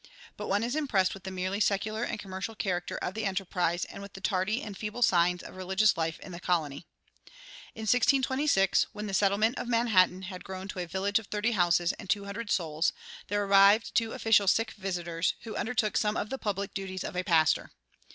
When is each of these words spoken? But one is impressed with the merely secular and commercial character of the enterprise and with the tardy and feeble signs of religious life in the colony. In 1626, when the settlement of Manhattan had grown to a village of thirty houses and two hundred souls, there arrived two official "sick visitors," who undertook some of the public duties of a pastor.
But 0.35 0.47
one 0.47 0.63
is 0.63 0.75
impressed 0.75 1.13
with 1.13 1.25
the 1.25 1.29
merely 1.29 1.59
secular 1.59 2.03
and 2.03 2.17
commercial 2.17 2.55
character 2.55 2.97
of 2.97 3.13
the 3.13 3.23
enterprise 3.23 3.85
and 3.85 4.01
with 4.01 4.13
the 4.13 4.19
tardy 4.19 4.63
and 4.63 4.75
feeble 4.75 5.03
signs 5.03 5.43
of 5.43 5.55
religious 5.55 5.95
life 5.95 6.19
in 6.21 6.31
the 6.31 6.39
colony. 6.39 6.87
In 7.75 7.81
1626, 7.83 8.87
when 8.93 9.05
the 9.05 9.13
settlement 9.13 9.59
of 9.59 9.67
Manhattan 9.67 10.23
had 10.23 10.43
grown 10.43 10.67
to 10.69 10.79
a 10.79 10.87
village 10.87 11.19
of 11.19 11.27
thirty 11.27 11.51
houses 11.51 11.93
and 11.99 12.09
two 12.09 12.25
hundred 12.25 12.49
souls, 12.49 12.93
there 13.27 13.43
arrived 13.45 13.93
two 13.93 14.13
official 14.13 14.47
"sick 14.47 14.71
visitors," 14.71 15.35
who 15.41 15.55
undertook 15.55 15.95
some 15.95 16.17
of 16.17 16.31
the 16.31 16.39
public 16.39 16.73
duties 16.73 17.03
of 17.03 17.15
a 17.15 17.23
pastor. 17.23 17.69